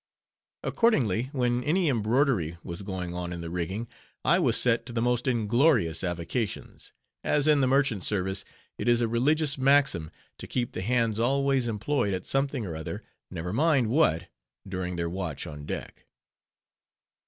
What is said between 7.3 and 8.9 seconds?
in the merchant service it